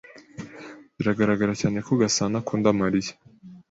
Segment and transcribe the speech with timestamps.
[0.97, 3.13] Biragaragara cyane ko Gasanaakunda Mariya.